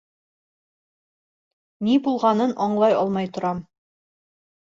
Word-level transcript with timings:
Ни 1.87 1.97
булғанын 2.07 2.55
аңлай 2.67 2.97
алмай 3.03 3.29
торам. 3.37 3.61